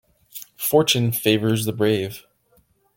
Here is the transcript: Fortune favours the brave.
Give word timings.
Fortune 0.57 1.11
favours 1.11 1.65
the 1.65 1.71
brave. 1.73 2.23